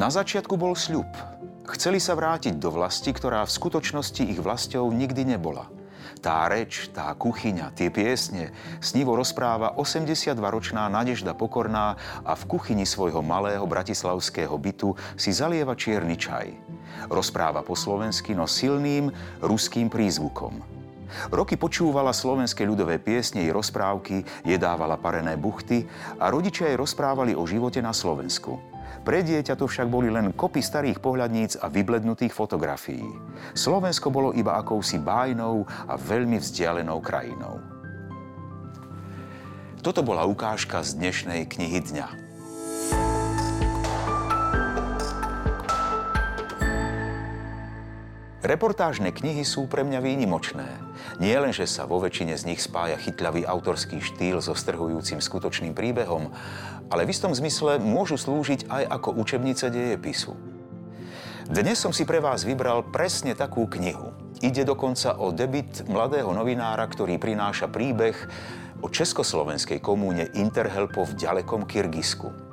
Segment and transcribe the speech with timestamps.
[0.00, 1.04] Na začiatku bol sľub.
[1.76, 5.68] Chceli sa vrátiť do vlasti, ktorá v skutočnosti ich vlastou nikdy nebola.
[6.24, 8.48] Tá reč, tá kuchyňa, tie piesne,
[8.80, 16.16] snivo rozpráva 82-ročná Nadežda Pokorná a v kuchyni svojho malého bratislavského bytu si zalieva čierny
[16.16, 16.48] čaj.
[17.12, 19.12] Rozpráva po slovensky, no silným
[19.44, 20.64] ruským prízvukom.
[21.28, 25.84] Roky počúvala slovenské ľudové piesne i rozprávky, jedávala parené buchty
[26.16, 28.79] a rodičia jej rozprávali o živote na Slovensku.
[29.00, 33.04] Pre dieťa to však boli len kopy starých pohľadníc a vyblednutých fotografií.
[33.56, 37.58] Slovensko bolo iba akousi bájnou a veľmi vzdialenou krajinou.
[39.80, 42.29] Toto bola ukážka z dnešnej knihy dňa.
[48.40, 50.64] Reportážne knihy sú pre mňa výnimočné.
[51.20, 55.76] Nie len, že sa vo väčšine z nich spája chytľavý autorský štýl so strhujúcim skutočným
[55.76, 56.32] príbehom,
[56.88, 60.32] ale v istom zmysle môžu slúžiť aj ako učebnice dejepisu.
[61.52, 64.16] Dnes som si pre vás vybral presne takú knihu.
[64.40, 68.16] Ide dokonca o debit mladého novinára, ktorý prináša príbeh
[68.80, 72.49] o československej komúne Interhelpo v ďalekom Kyrgyzsku.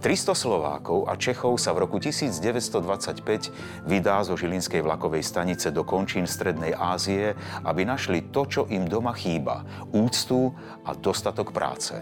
[0.00, 6.28] 300 Slovákov a Čechov sa v roku 1925 vydá zo Žilinskej vlakovej stanice do končín
[6.28, 9.64] Strednej Ázie, aby našli to, čo im doma chýba.
[9.92, 10.52] Úctu
[10.84, 12.00] a dostatok práce.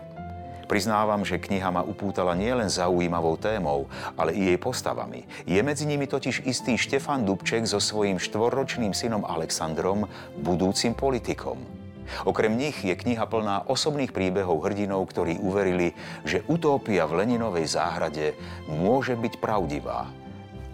[0.71, 5.27] Priznávam, že kniha ma upútala nielen zaujímavou témou, ale i jej postavami.
[5.43, 10.07] Je medzi nimi totiž istý Štefan Dubček so svojím štvorročným synom Alexandrom,
[10.39, 11.80] budúcim politikom.
[12.27, 15.93] Okrem nich je kniha plná osobných príbehov hrdinov, ktorí uverili,
[16.27, 18.35] že utópia v Leninovej záhrade
[18.67, 20.09] môže byť pravdivá.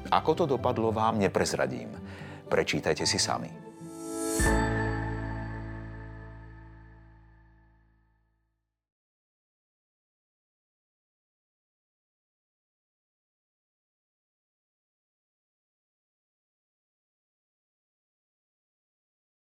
[0.09, 1.91] Ako to dopadlo vám, neprezradím.
[2.47, 3.66] Prečítajte si sami.